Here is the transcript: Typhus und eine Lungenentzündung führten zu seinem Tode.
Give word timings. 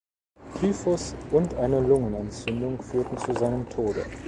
Typhus 0.59 1.13
und 1.29 1.53
eine 1.53 1.79
Lungenentzündung 1.79 2.81
führten 2.81 3.19
zu 3.19 3.33
seinem 3.35 3.69
Tode. 3.69 4.03